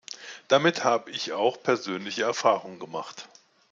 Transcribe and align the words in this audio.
Damit 0.47 0.83
habe 0.83 1.11
ich 1.11 1.31
auch 1.31 1.61
persönliche 1.61 2.23
Erfahrungen 2.23 2.79
gemacht. 2.79 3.29